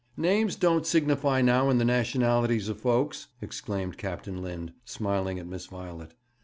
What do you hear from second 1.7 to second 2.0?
the